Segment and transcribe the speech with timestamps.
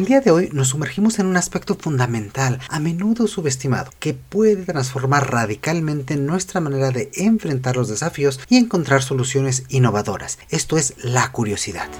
[0.00, 4.64] El día de hoy nos sumergimos en un aspecto fundamental, a menudo subestimado, que puede
[4.64, 10.38] transformar radicalmente nuestra manera de enfrentar los desafíos y encontrar soluciones innovadoras.
[10.48, 11.90] Esto es la curiosidad.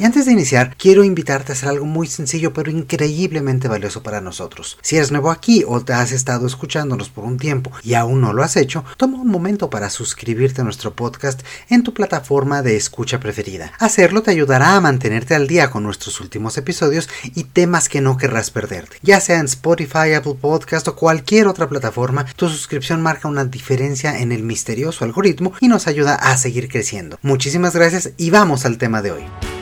[0.00, 4.20] Y antes de iniciar, quiero invitarte a hacer algo muy sencillo pero increíblemente valioso para
[4.20, 4.78] nosotros.
[4.80, 8.32] Si eres nuevo aquí o te has estado escuchándonos por un tiempo y aún no
[8.32, 12.76] lo has hecho, toma un momento para suscribirte a nuestro podcast en tu plataforma de
[12.76, 13.72] escucha preferida.
[13.80, 18.16] Hacerlo te ayudará a mantenerte al día con nuestros últimos episodios y temas que no
[18.16, 18.98] querrás perderte.
[19.02, 24.20] Ya sea en Spotify, Apple Podcast o cualquier otra plataforma, tu suscripción marca una diferencia
[24.20, 27.18] en el misterioso algoritmo y nos ayuda a seguir creciendo.
[27.22, 29.57] Muchísimas gracias y vamos al tema de hoy.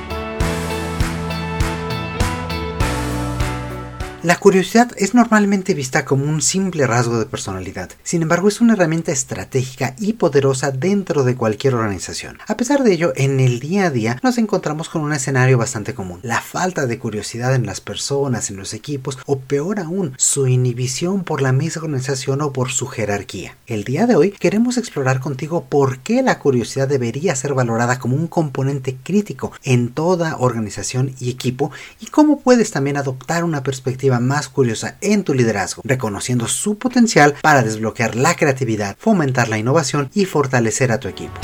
[4.27, 8.72] La curiosidad es normalmente vista como un simple rasgo de personalidad, sin embargo es una
[8.72, 12.38] herramienta estratégica y poderosa dentro de cualquier organización.
[12.48, 15.94] A pesar de ello, en el día a día nos encontramos con un escenario bastante
[15.94, 20.48] común, la falta de curiosidad en las personas, en los equipos, o peor aún, su
[20.48, 23.56] inhibición por la misma organización o por su jerarquía.
[23.69, 28.16] El día de hoy queremos explorar contigo por qué la curiosidad debería ser valorada como
[28.16, 34.16] un componente crítico en toda organización y equipo y cómo puedes también adoptar una perspectiva
[34.20, 40.11] más curiosa en tu liderazgo, reconociendo su potencial para desbloquear la creatividad, fomentar la innovación
[40.14, 41.41] y fortalecer a tu equipo.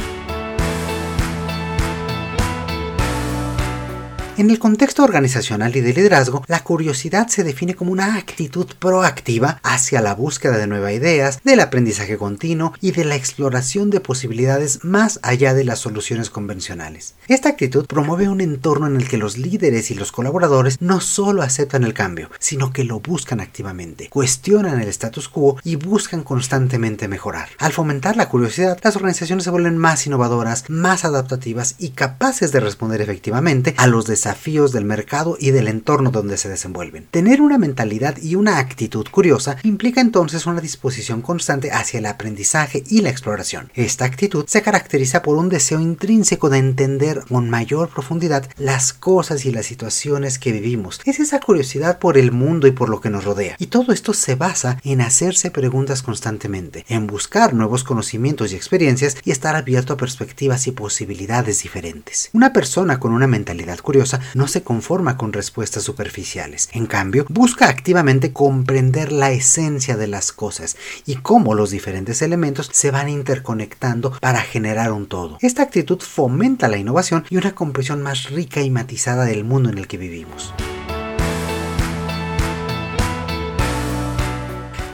[4.42, 9.60] En el contexto organizacional y de liderazgo, la curiosidad se define como una actitud proactiva
[9.62, 14.82] hacia la búsqueda de nuevas ideas, del aprendizaje continuo y de la exploración de posibilidades
[14.82, 17.14] más allá de las soluciones convencionales.
[17.28, 21.42] Esta actitud promueve un entorno en el que los líderes y los colaboradores no solo
[21.42, 27.06] aceptan el cambio, sino que lo buscan activamente, cuestionan el status quo y buscan constantemente
[27.06, 27.48] mejorar.
[27.58, 32.58] Al fomentar la curiosidad, las organizaciones se vuelven más innovadoras, más adaptativas y capaces de
[32.58, 37.06] responder efectivamente a los desafíos desafíos del mercado y del entorno donde se desenvuelven.
[37.10, 42.82] Tener una mentalidad y una actitud curiosa implica entonces una disposición constante hacia el aprendizaje
[42.88, 43.70] y la exploración.
[43.74, 49.44] Esta actitud se caracteriza por un deseo intrínseco de entender con mayor profundidad las cosas
[49.44, 51.02] y las situaciones que vivimos.
[51.04, 53.56] Es esa curiosidad por el mundo y por lo que nos rodea.
[53.58, 59.18] Y todo esto se basa en hacerse preguntas constantemente, en buscar nuevos conocimientos y experiencias
[59.24, 62.30] y estar abierto a perspectivas y posibilidades diferentes.
[62.32, 66.68] Una persona con una mentalidad curiosa no se conforma con respuestas superficiales.
[66.72, 72.70] En cambio, busca activamente comprender la esencia de las cosas y cómo los diferentes elementos
[72.72, 75.38] se van interconectando para generar un todo.
[75.40, 79.78] Esta actitud fomenta la innovación y una comprensión más rica y matizada del mundo en
[79.78, 80.52] el que vivimos.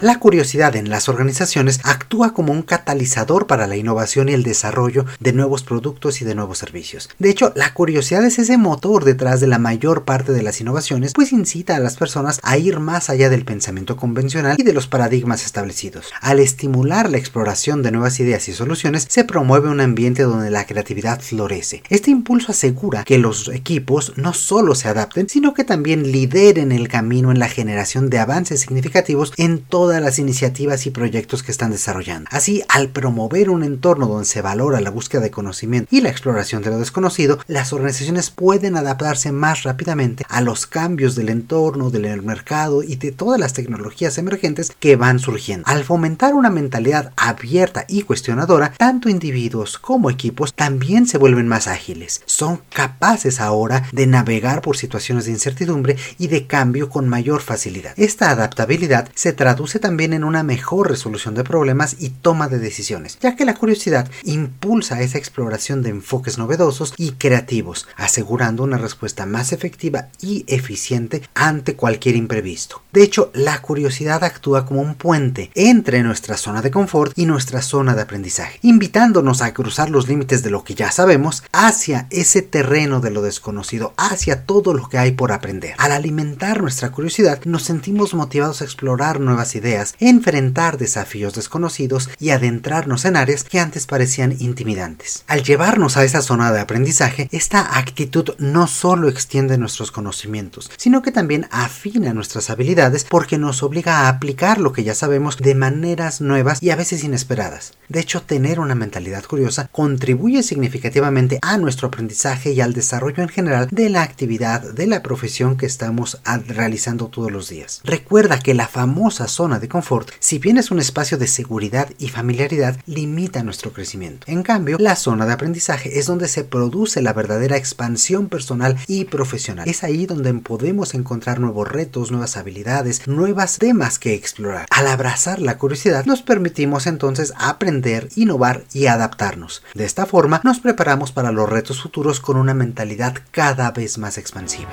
[0.00, 5.06] La curiosidad en las organizaciones actúa como un catalizador para la innovación y el desarrollo
[5.18, 7.10] de nuevos productos y de nuevos servicios.
[7.18, 11.14] De hecho, la curiosidad es ese motor detrás de la mayor parte de las innovaciones,
[11.14, 14.86] pues incita a las personas a ir más allá del pensamiento convencional y de los
[14.86, 16.12] paradigmas establecidos.
[16.20, 20.64] Al estimular la exploración de nuevas ideas y soluciones, se promueve un ambiente donde la
[20.64, 21.82] creatividad florece.
[21.88, 26.86] Este impulso asegura que los equipos no solo se adapten, sino que también lideren el
[26.86, 31.50] camino en la generación de avances significativos en todo todas las iniciativas y proyectos que
[31.50, 32.28] están desarrollando.
[32.30, 36.60] Así, al promover un entorno donde se valora la búsqueda de conocimiento y la exploración
[36.62, 42.22] de lo desconocido, las organizaciones pueden adaptarse más rápidamente a los cambios del entorno, del
[42.22, 45.66] mercado y de todas las tecnologías emergentes que van surgiendo.
[45.66, 51.66] Al fomentar una mentalidad abierta y cuestionadora, tanto individuos como equipos también se vuelven más
[51.66, 52.20] ágiles.
[52.26, 57.94] Son capaces ahora de navegar por situaciones de incertidumbre y de cambio con mayor facilidad.
[57.96, 63.18] Esta adaptabilidad se traduce también en una mejor resolución de problemas y toma de decisiones,
[63.20, 69.26] ya que la curiosidad impulsa esa exploración de enfoques novedosos y creativos, asegurando una respuesta
[69.26, 72.82] más efectiva y eficiente ante cualquier imprevisto.
[72.92, 77.62] De hecho, la curiosidad actúa como un puente entre nuestra zona de confort y nuestra
[77.62, 82.42] zona de aprendizaje, invitándonos a cruzar los límites de lo que ya sabemos hacia ese
[82.42, 85.74] terreno de lo desconocido, hacia todo lo que hay por aprender.
[85.78, 89.67] Al alimentar nuestra curiosidad, nos sentimos motivados a explorar nuevas ideas
[89.98, 95.24] enfrentar desafíos desconocidos y adentrarnos en áreas que antes parecían intimidantes.
[95.26, 101.02] Al llevarnos a esa zona de aprendizaje, esta actitud no solo extiende nuestros conocimientos, sino
[101.02, 105.54] que también afina nuestras habilidades porque nos obliga a aplicar lo que ya sabemos de
[105.54, 107.74] maneras nuevas y a veces inesperadas.
[107.88, 113.28] De hecho, tener una mentalidad curiosa contribuye significativamente a nuestro aprendizaje y al desarrollo en
[113.28, 117.80] general de la actividad, de la profesión que estamos realizando todos los días.
[117.84, 122.08] Recuerda que la famosa zona de confort, si bien es un espacio de seguridad y
[122.08, 124.26] familiaridad, limita nuestro crecimiento.
[124.28, 129.04] En cambio, la zona de aprendizaje es donde se produce la verdadera expansión personal y
[129.04, 129.68] profesional.
[129.68, 134.66] Es ahí donde podemos encontrar nuevos retos, nuevas habilidades, nuevas temas que explorar.
[134.70, 139.62] Al abrazar la curiosidad, nos permitimos entonces aprender, innovar y adaptarnos.
[139.74, 144.18] De esta forma, nos preparamos para los retos futuros con una mentalidad cada vez más
[144.18, 144.68] expansiva.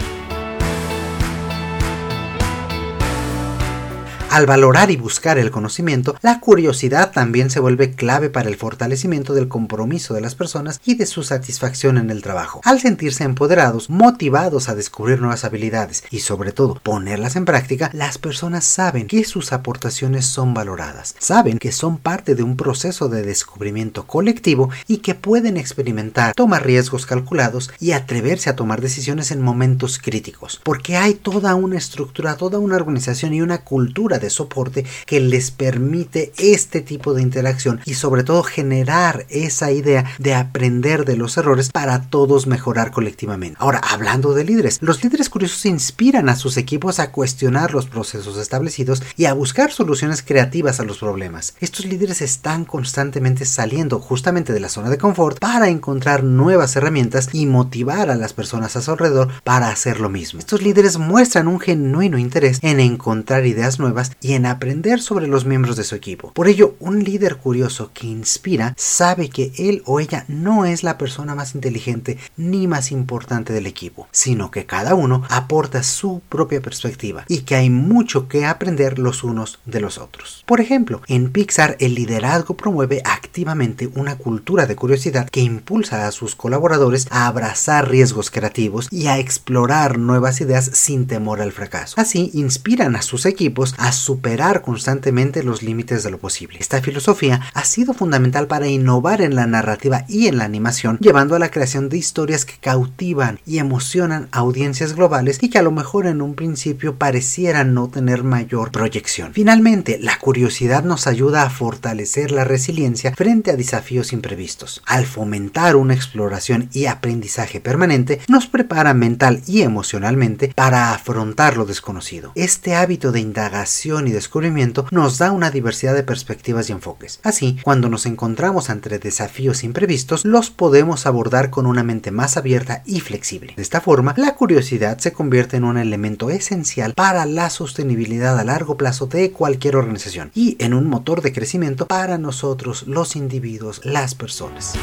[4.36, 9.34] Al valorar y buscar el conocimiento, la curiosidad también se vuelve clave para el fortalecimiento
[9.34, 12.60] del compromiso de las personas y de su satisfacción en el trabajo.
[12.66, 18.18] Al sentirse empoderados, motivados a descubrir nuevas habilidades y sobre todo ponerlas en práctica, las
[18.18, 23.22] personas saben que sus aportaciones son valoradas, saben que son parte de un proceso de
[23.22, 29.42] descubrimiento colectivo y que pueden experimentar, tomar riesgos calculados y atreverse a tomar decisiones en
[29.42, 34.86] momentos críticos, porque hay toda una estructura, toda una organización y una cultura de soporte
[35.06, 41.06] que les permite este tipo de interacción y sobre todo generar esa idea de aprender
[41.06, 43.58] de los errores para todos mejorar colectivamente.
[43.60, 48.38] Ahora, hablando de líderes, los líderes curiosos inspiran a sus equipos a cuestionar los procesos
[48.38, 51.56] establecidos y a buscar soluciones creativas a los problemas.
[51.60, 57.30] Estos líderes están constantemente saliendo justamente de la zona de confort para encontrar nuevas herramientas
[57.34, 60.40] y motivar a las personas a su alrededor para hacer lo mismo.
[60.40, 65.46] Estos líderes muestran un genuino interés en encontrar ideas nuevas y en aprender sobre los
[65.46, 66.32] miembros de su equipo.
[66.34, 70.98] Por ello, un líder curioso que inspira sabe que él o ella no es la
[70.98, 76.62] persona más inteligente ni más importante del equipo, sino que cada uno aporta su propia
[76.62, 80.44] perspectiva y que hay mucho que aprender los unos de los otros.
[80.46, 86.12] Por ejemplo, en Pixar el liderazgo promueve activamente una cultura de curiosidad que impulsa a
[86.12, 91.96] sus colaboradores a abrazar riesgos creativos y a explorar nuevas ideas sin temor al fracaso.
[92.00, 96.60] Así, inspiran a sus equipos a superar constantemente los límites de lo posible.
[96.60, 101.36] Esta filosofía ha sido fundamental para innovar en la narrativa y en la animación, llevando
[101.36, 105.64] a la creación de historias que cautivan y emocionan a audiencias globales y que a
[105.64, 109.34] lo mejor en un principio parecieran no tener mayor proyección.
[109.34, 114.84] Finalmente, la curiosidad nos ayuda a fortalecer la resiliencia frente a desafíos imprevistos.
[114.86, 121.66] Al fomentar una exploración y aprendizaje permanente, nos prepara mental y emocionalmente para afrontar lo
[121.66, 122.32] desconocido.
[122.36, 127.20] Este hábito de indagación y descubrimiento nos da una diversidad de perspectivas y enfoques.
[127.24, 132.84] Así, cuando nos encontramos ante desafíos imprevistos, los podemos abordar con una mente más abierta
[132.86, 133.54] y flexible.
[133.56, 138.44] De esta forma, la curiosidad se convierte en un elemento esencial para la sostenibilidad a
[138.44, 143.82] largo plazo de cualquier organización y en un motor de crecimiento para nosotros los individuos,
[143.84, 144.74] las personas.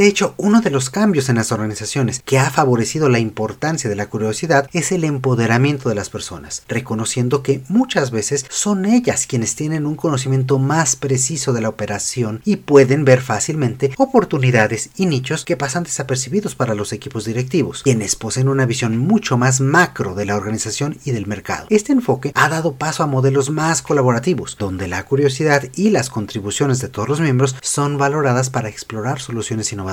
[0.00, 3.96] De hecho, uno de los cambios en las organizaciones que ha favorecido la importancia de
[3.96, 9.56] la curiosidad es el empoderamiento de las personas, reconociendo que muchas veces son ellas quienes
[9.56, 15.44] tienen un conocimiento más preciso de la operación y pueden ver fácilmente oportunidades y nichos
[15.44, 20.24] que pasan desapercibidos para los equipos directivos, quienes poseen una visión mucho más macro de
[20.24, 21.66] la organización y del mercado.
[21.68, 26.80] Este enfoque ha dado paso a modelos más colaborativos, donde la curiosidad y las contribuciones
[26.80, 29.89] de todos los miembros son valoradas para explorar soluciones innovadoras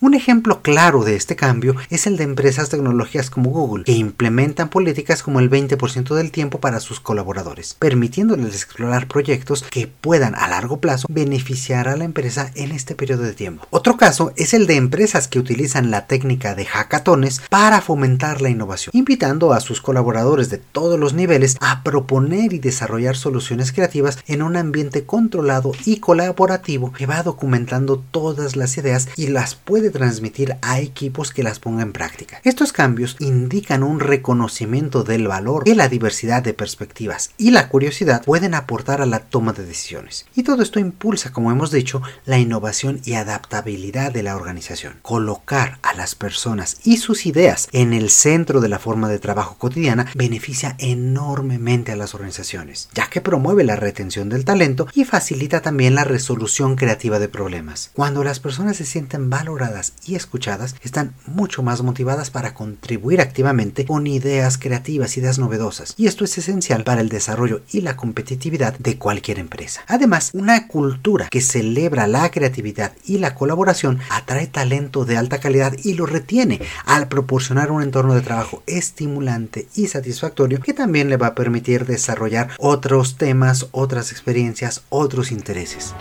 [0.00, 4.68] un ejemplo claro de este cambio es el de empresas tecnológicas como Google, que implementan
[4.68, 10.48] políticas como el 20% del tiempo para sus colaboradores, permitiéndoles explorar proyectos que puedan a
[10.48, 13.66] largo plazo beneficiar a la empresa en este periodo de tiempo.
[13.70, 18.50] Otro caso es el de empresas que utilizan la técnica de hackatones para fomentar la
[18.50, 24.18] innovación, invitando a sus colaboradores de todos los niveles a proponer y desarrollar soluciones creativas
[24.26, 29.90] en un ambiente controlado y colaborativo que va documentando todas las ideas y las puede
[29.90, 32.40] transmitir a equipos que las pongan en práctica.
[32.44, 38.24] Estos cambios indican un reconocimiento del valor que la diversidad de perspectivas y la curiosidad
[38.24, 40.26] pueden aportar a la toma de decisiones.
[40.34, 44.94] Y todo esto impulsa, como hemos dicho, la innovación y adaptabilidad de la organización.
[45.02, 49.56] Colocar a las personas y sus ideas en el centro de la forma de trabajo
[49.58, 55.60] cotidiana beneficia enormemente a las organizaciones, ya que promueve la retención del talento y facilita
[55.60, 57.90] también la resolución creativa de problemas.
[57.94, 63.84] Cuando las personas se sienten valoradas y escuchadas, están mucho más motivadas para contribuir activamente
[63.84, 65.94] con ideas creativas, ideas novedosas.
[65.96, 69.82] Y esto es esencial para el desarrollo y la competitividad de cualquier empresa.
[69.86, 75.74] Además, una cultura que celebra la creatividad y la colaboración atrae talento de alta calidad
[75.82, 81.16] y lo retiene al proporcionar un entorno de trabajo estimulante y satisfactorio que también le
[81.16, 85.94] va a permitir desarrollar otros temas, otras experiencias, otros intereses.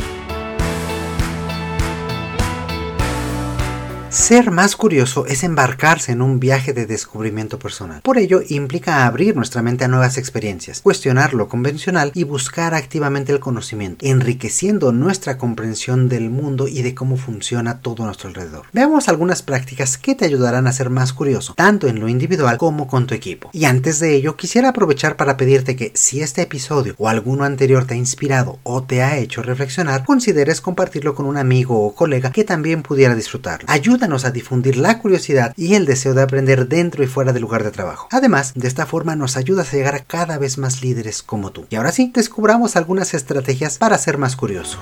[4.12, 8.02] Ser más curioso es embarcarse en un viaje de descubrimiento personal.
[8.02, 13.32] Por ello, implica abrir nuestra mente a nuevas experiencias, cuestionar lo convencional y buscar activamente
[13.32, 18.66] el conocimiento, enriqueciendo nuestra comprensión del mundo y de cómo funciona todo a nuestro alrededor.
[18.74, 22.88] Veamos algunas prácticas que te ayudarán a ser más curioso, tanto en lo individual como
[22.88, 23.50] con tu equipo.
[23.54, 27.86] Y antes de ello, quisiera aprovechar para pedirte que si este episodio o alguno anterior
[27.86, 32.34] te ha inspirado o te ha hecho reflexionar, consideres compartirlo con un amigo o colega
[32.34, 33.68] que también pudiera disfrutarlo.
[33.70, 37.44] Ayuda ayúdanos a difundir la curiosidad y el deseo de aprender dentro y fuera del
[37.44, 38.08] lugar de trabajo.
[38.10, 41.68] Además, de esta forma nos ayudas a llegar a cada vez más líderes como tú.
[41.70, 44.80] Y ahora sí, descubramos algunas estrategias para ser más curioso.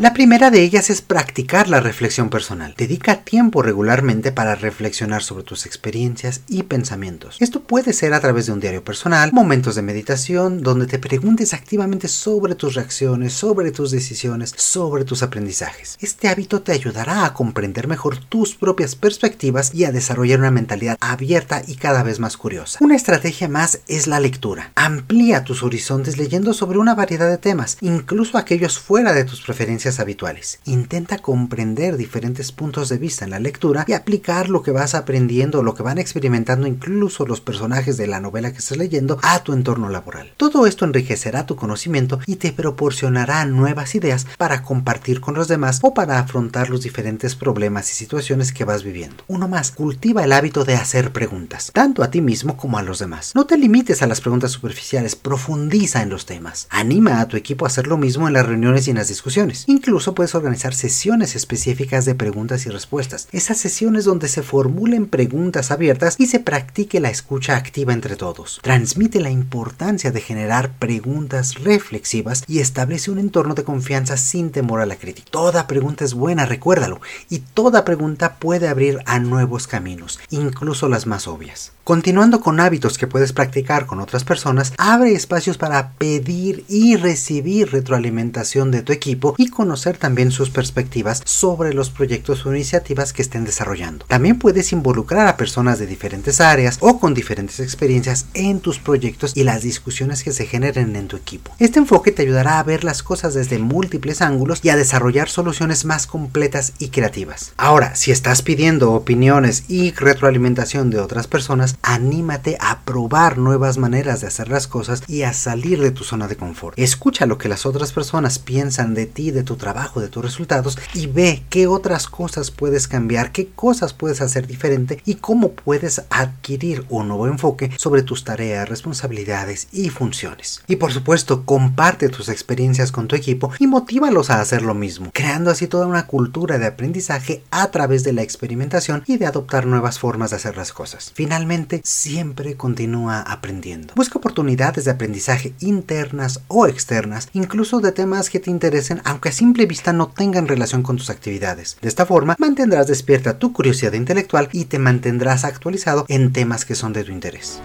[0.00, 2.74] La primera de ellas es practicar la reflexión personal.
[2.76, 7.36] Dedica tiempo regularmente para reflexionar sobre tus experiencias y pensamientos.
[7.38, 11.54] Esto puede ser a través de un diario personal, momentos de meditación, donde te preguntes
[11.54, 15.96] activamente sobre tus reacciones, sobre tus decisiones, sobre tus aprendizajes.
[16.00, 20.96] Este hábito te ayudará a comprender mejor tus propias perspectivas y a desarrollar una mentalidad
[21.00, 22.80] abierta y cada vez más curiosa.
[22.82, 24.72] Una estrategia más es la lectura.
[24.74, 29.83] Amplía tus horizontes leyendo sobre una variedad de temas, incluso aquellos fuera de tus preferencias
[30.00, 30.60] habituales.
[30.64, 35.62] Intenta comprender diferentes puntos de vista en la lectura y aplicar lo que vas aprendiendo,
[35.62, 39.52] lo que van experimentando incluso los personajes de la novela que estás leyendo a tu
[39.52, 40.32] entorno laboral.
[40.36, 45.80] Todo esto enriquecerá tu conocimiento y te proporcionará nuevas ideas para compartir con los demás
[45.82, 49.24] o para afrontar los diferentes problemas y situaciones que vas viviendo.
[49.28, 52.98] Uno más, cultiva el hábito de hacer preguntas, tanto a ti mismo como a los
[52.98, 53.32] demás.
[53.34, 56.66] No te limites a las preguntas superficiales, profundiza en los temas.
[56.70, 59.64] Anima a tu equipo a hacer lo mismo en las reuniones y en las discusiones.
[59.74, 63.26] Incluso puedes organizar sesiones específicas de preguntas y respuestas.
[63.32, 68.60] Esas sesiones donde se formulen preguntas abiertas y se practique la escucha activa entre todos.
[68.62, 74.80] Transmite la importancia de generar preguntas reflexivas y establece un entorno de confianza sin temor
[74.80, 75.26] a la crítica.
[75.32, 81.08] Toda pregunta es buena, recuérdalo, y toda pregunta puede abrir a nuevos caminos, incluso las
[81.08, 81.72] más obvias.
[81.82, 87.72] Continuando con hábitos que puedes practicar con otras personas, abre espacios para pedir y recibir
[87.72, 93.22] retroalimentación de tu equipo y conocer también sus perspectivas sobre los proyectos o iniciativas que
[93.22, 94.04] estén desarrollando.
[94.04, 99.32] También puedes involucrar a personas de diferentes áreas o con diferentes experiencias en tus proyectos
[99.34, 101.50] y las discusiones que se generen en tu equipo.
[101.58, 105.86] Este enfoque te ayudará a ver las cosas desde múltiples ángulos y a desarrollar soluciones
[105.86, 107.54] más completas y creativas.
[107.56, 114.20] Ahora, si estás pidiendo opiniones y retroalimentación de otras personas, anímate a probar nuevas maneras
[114.20, 116.78] de hacer las cosas y a salir de tu zona de confort.
[116.78, 120.78] Escucha lo que las otras personas piensan de ti, de tu trabajo, de tus resultados
[120.92, 126.02] y ve qué otras cosas puedes cambiar, qué cosas puedes hacer diferente y cómo puedes
[126.10, 130.62] adquirir un nuevo enfoque sobre tus tareas, responsabilidades y funciones.
[130.66, 135.10] Y por supuesto, comparte tus experiencias con tu equipo y motívalos a hacer lo mismo,
[135.12, 139.66] creando así toda una cultura de aprendizaje a través de la experimentación y de adoptar
[139.66, 141.12] nuevas formas de hacer las cosas.
[141.14, 143.94] Finalmente, siempre continúa aprendiendo.
[143.94, 149.32] Busca oportunidades de aprendizaje internas o externas, incluso de temas que te interesen, aunque a
[149.44, 151.76] simple vista no tengan relación con tus actividades.
[151.82, 156.74] De esta forma, mantendrás despierta tu curiosidad intelectual y te mantendrás actualizado en temas que
[156.74, 157.60] son de tu interés.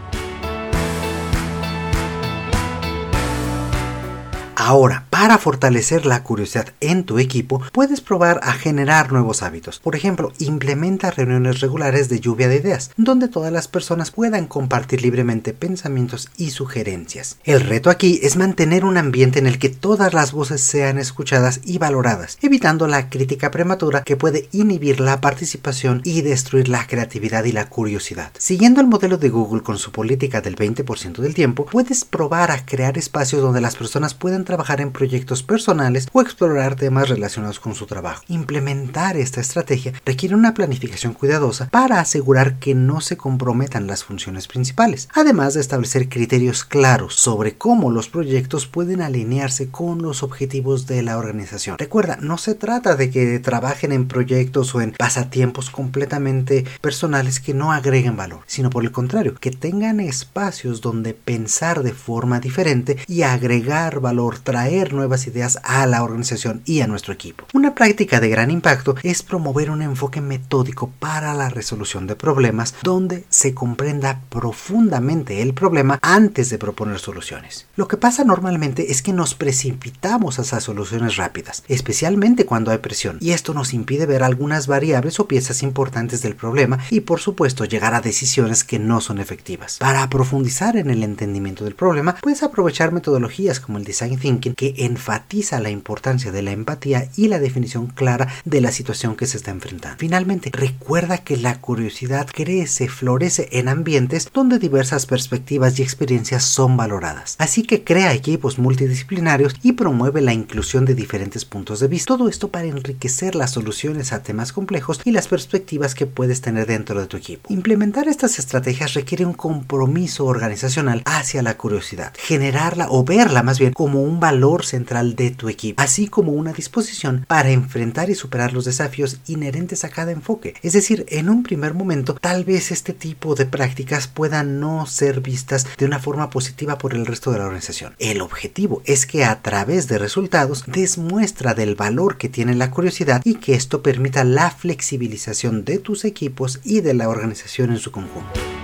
[4.61, 9.79] Ahora, para fortalecer la curiosidad en tu equipo, puedes probar a generar nuevos hábitos.
[9.79, 15.01] Por ejemplo, implementa reuniones regulares de lluvia de ideas, donde todas las personas puedan compartir
[15.01, 17.37] libremente pensamientos y sugerencias.
[17.45, 21.61] El reto aquí es mantener un ambiente en el que todas las voces sean escuchadas
[21.63, 27.45] y valoradas, evitando la crítica prematura que puede inhibir la participación y destruir la creatividad
[27.45, 28.33] y la curiosidad.
[28.37, 32.65] Siguiendo el modelo de Google con su política del 20% del tiempo, puedes probar a
[32.65, 37.75] crear espacios donde las personas puedan trabajar en proyectos personales o explorar temas relacionados con
[37.75, 38.23] su trabajo.
[38.29, 44.47] Implementar esta estrategia requiere una planificación cuidadosa para asegurar que no se comprometan las funciones
[44.47, 50.87] principales, además de establecer criterios claros sobre cómo los proyectos pueden alinearse con los objetivos
[50.87, 51.77] de la organización.
[51.77, 57.53] Recuerda, no se trata de que trabajen en proyectos o en pasatiempos completamente personales que
[57.53, 62.97] no agreguen valor, sino por el contrario, que tengan espacios donde pensar de forma diferente
[63.05, 67.45] y agregar valor traer nuevas ideas a la organización y a nuestro equipo.
[67.53, 72.75] Una práctica de gran impacto es promover un enfoque metódico para la resolución de problemas
[72.83, 77.67] donde se comprenda profundamente el problema antes de proponer soluciones.
[77.75, 83.17] Lo que pasa normalmente es que nos precipitamos hacia soluciones rápidas, especialmente cuando hay presión,
[83.21, 87.65] y esto nos impide ver algunas variables o piezas importantes del problema y por supuesto
[87.65, 89.77] llegar a decisiones que no son efectivas.
[89.79, 94.75] Para profundizar en el entendimiento del problema, puedes aprovechar metodologías como el design thinking que
[94.77, 99.37] enfatiza la importancia de la empatía y la definición clara de la situación que se
[99.37, 99.97] está enfrentando.
[99.97, 106.77] Finalmente, recuerda que la curiosidad crece, florece en ambientes donde diversas perspectivas y experiencias son
[106.77, 107.35] valoradas.
[107.39, 112.13] Así que crea equipos multidisciplinarios y promueve la inclusión de diferentes puntos de vista.
[112.15, 116.67] Todo esto para enriquecer las soluciones a temas complejos y las perspectivas que puedes tener
[116.67, 117.51] dentro de tu equipo.
[117.51, 123.73] Implementar estas estrategias requiere un compromiso organizacional hacia la curiosidad, generarla o verla más bien
[123.73, 128.53] como un valor central de tu equipo, así como una disposición para enfrentar y superar
[128.53, 130.55] los desafíos inherentes a cada enfoque.
[130.61, 135.21] Es decir, en un primer momento, tal vez este tipo de prácticas puedan no ser
[135.21, 137.95] vistas de una forma positiva por el resto de la organización.
[137.99, 142.71] El objetivo es que a través de resultados des muestra del valor que tiene la
[142.71, 147.79] curiosidad y que esto permita la flexibilización de tus equipos y de la organización en
[147.79, 148.58] su conjunto.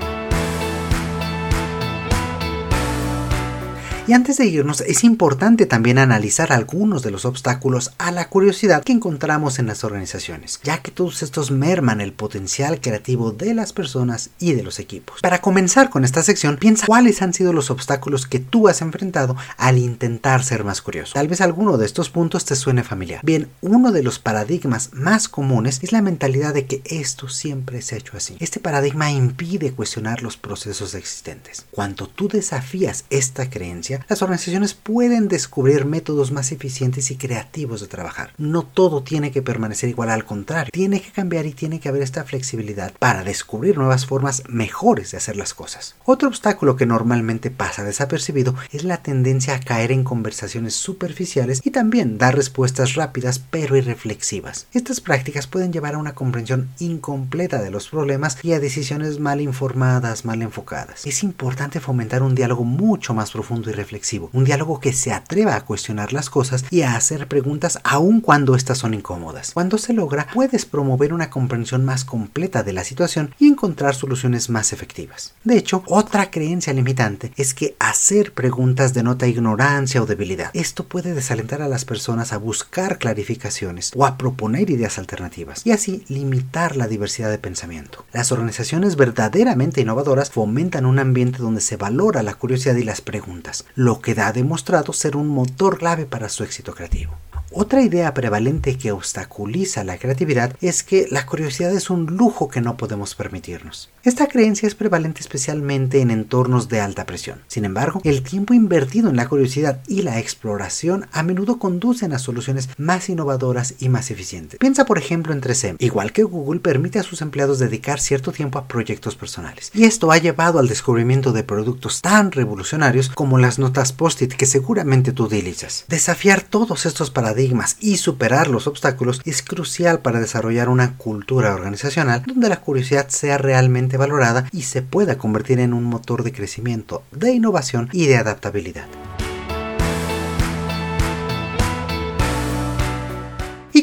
[4.07, 8.83] Y antes de irnos, es importante también analizar algunos de los obstáculos a la curiosidad
[8.83, 13.73] que encontramos en las organizaciones, ya que todos estos merman el potencial creativo de las
[13.73, 15.21] personas y de los equipos.
[15.21, 19.35] Para comenzar con esta sección, piensa cuáles han sido los obstáculos que tú has enfrentado
[19.57, 21.13] al intentar ser más curioso.
[21.15, 23.21] Tal vez alguno de estos puntos te suene familiar.
[23.23, 27.95] Bien, uno de los paradigmas más comunes es la mentalidad de que esto siempre se
[27.95, 28.37] ha hecho así.
[28.39, 31.65] Este paradigma impide cuestionar los procesos existentes.
[31.71, 37.87] Cuando tú desafías esta creencia, las organizaciones pueden descubrir métodos más eficientes y creativos de
[37.87, 38.31] trabajar.
[38.37, 42.01] No todo tiene que permanecer igual, al contrario, tiene que cambiar y tiene que haber
[42.01, 45.95] esta flexibilidad para descubrir nuevas formas mejores de hacer las cosas.
[46.05, 51.71] Otro obstáculo que normalmente pasa desapercibido es la tendencia a caer en conversaciones superficiales y
[51.71, 54.67] también dar respuestas rápidas pero irreflexivas.
[54.73, 59.41] Estas prácticas pueden llevar a una comprensión incompleta de los problemas y a decisiones mal
[59.41, 61.05] informadas, mal enfocadas.
[61.05, 63.84] Es importante fomentar un diálogo mucho más profundo y reflexivo,
[64.33, 68.55] un diálogo que se atreva a cuestionar las cosas y a hacer preguntas aun cuando
[68.55, 69.51] estas son incómodas.
[69.53, 74.49] Cuando se logra, puedes promover una comprensión más completa de la situación y encontrar soluciones
[74.49, 75.33] más efectivas.
[75.43, 80.51] De hecho, otra creencia limitante es que hacer preguntas denota ignorancia o debilidad.
[80.53, 85.71] Esto puede desalentar a las personas a buscar clarificaciones o a proponer ideas alternativas y
[85.71, 88.05] así limitar la diversidad de pensamiento.
[88.11, 93.65] Las organizaciones verdaderamente innovadoras fomentan un ambiente donde se valora la curiosidad y las preguntas,
[93.75, 97.13] lo que ha demostrado ser un motor clave para su éxito creativo.
[97.57, 102.59] Otra idea prevalente que obstaculiza la creatividad es que la curiosidad es un lujo que
[102.59, 103.89] no podemos permitirnos.
[104.03, 107.43] Esta creencia es prevalente especialmente en entornos de alta presión.
[107.47, 112.19] Sin embargo, el tiempo invertido en la curiosidad y la exploración a menudo conducen a
[112.19, 114.59] soluciones más innovadoras y más eficientes.
[114.59, 115.77] Piensa por ejemplo en 3M.
[115.79, 119.71] Igual que Google permite a sus empleados dedicar cierto tiempo a proyectos personales.
[119.73, 124.45] Y esto ha llevado al descubrimiento de productos tan revolucionarios como las notas post-it que
[124.45, 125.85] seguramente tú utilizas.
[125.87, 127.44] Desafiar todos estos paradigmas
[127.79, 133.37] y superar los obstáculos es crucial para desarrollar una cultura organizacional donde la curiosidad sea
[133.37, 138.17] realmente valorada y se pueda convertir en un motor de crecimiento, de innovación y de
[138.17, 138.85] adaptabilidad.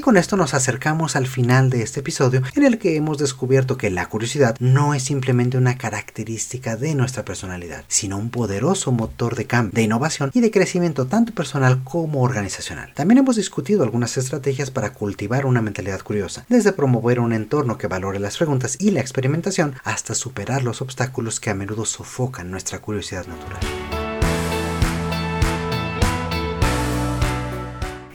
[0.03, 3.89] Con esto nos acercamos al final de este episodio en el que hemos descubierto que
[3.89, 9.47] la curiosidad no es simplemente una característica de nuestra personalidad, sino un poderoso motor de
[9.47, 12.93] cambio, de innovación y de crecimiento tanto personal como organizacional.
[12.95, 17.87] También hemos discutido algunas estrategias para cultivar una mentalidad curiosa, desde promover un entorno que
[17.87, 22.81] valore las preguntas y la experimentación hasta superar los obstáculos que a menudo sofocan nuestra
[22.81, 24.02] curiosidad natural.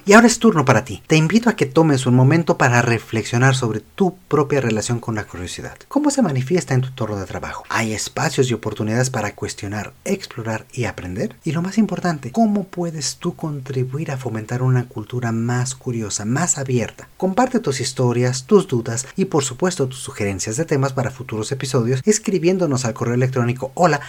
[0.08, 1.04] Y ahora es turno para ti.
[1.06, 5.26] Te invito a que tomes un momento para reflexionar sobre tu propia relación con la
[5.26, 5.78] curiosidad.
[5.90, 7.66] ¿Cómo se manifiesta en tu entorno de trabajo?
[7.68, 11.36] ¿Hay espacios y oportunidades para cuestionar, explorar y aprender?
[11.44, 16.58] Y lo más importante, ¿cómo puedes tú contribuir a fomentar una cultura más curiosa, más
[16.58, 17.10] abierta?
[17.18, 22.02] Comparte tus historias, tus dudas y por supuesto tus sugerencias de temas para futuros episodios
[22.06, 24.00] escribiéndonos al correo electrónico hola.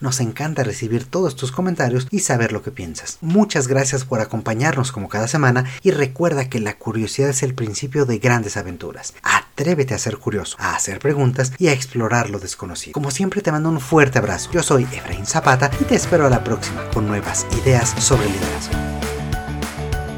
[0.00, 3.18] Nos encanta recibir todos tus comentarios y saber lo que piensas.
[3.20, 7.54] Muchas gracias gracias por acompañarnos como cada semana y recuerda que la curiosidad es el
[7.54, 9.14] principio de grandes aventuras.
[9.22, 12.92] Atrévete a ser curioso, a hacer preguntas y a explorar lo desconocido.
[12.92, 14.48] Como siempre te mando un fuerte abrazo.
[14.52, 18.89] Yo soy Efraín Zapata y te espero a la próxima con nuevas ideas sobre liderazgo.